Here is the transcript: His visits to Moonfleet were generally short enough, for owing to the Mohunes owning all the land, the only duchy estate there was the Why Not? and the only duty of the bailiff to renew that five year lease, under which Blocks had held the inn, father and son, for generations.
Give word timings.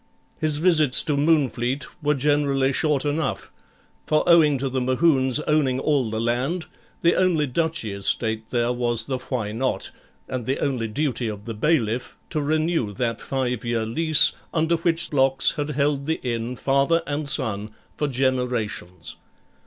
His 0.39 0.57
visits 0.57 1.03
to 1.03 1.15
Moonfleet 1.15 1.85
were 2.01 2.15
generally 2.15 2.73
short 2.73 3.05
enough, 3.05 3.51
for 4.07 4.23
owing 4.27 4.57
to 4.57 4.67
the 4.67 4.81
Mohunes 4.81 5.39
owning 5.45 5.79
all 5.79 6.09
the 6.09 6.19
land, 6.19 6.65
the 7.01 7.13
only 7.15 7.45
duchy 7.45 7.93
estate 7.93 8.49
there 8.49 8.73
was 8.73 9.03
the 9.03 9.19
Why 9.19 9.51
Not? 9.51 9.91
and 10.27 10.47
the 10.47 10.57
only 10.57 10.87
duty 10.87 11.27
of 11.27 11.45
the 11.45 11.53
bailiff 11.53 12.17
to 12.31 12.41
renew 12.41 12.95
that 12.95 13.21
five 13.21 13.63
year 13.63 13.85
lease, 13.85 14.31
under 14.51 14.77
which 14.77 15.11
Blocks 15.11 15.51
had 15.51 15.69
held 15.69 16.07
the 16.07 16.19
inn, 16.23 16.55
father 16.55 17.03
and 17.05 17.29
son, 17.29 17.69
for 17.95 18.07
generations. 18.07 19.17